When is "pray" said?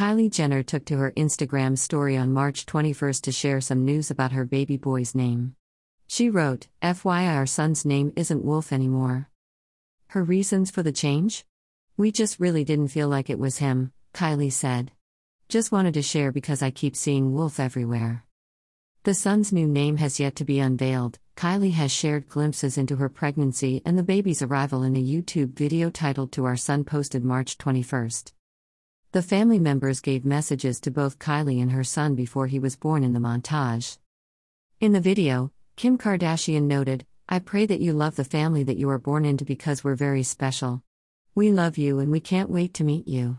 37.40-37.66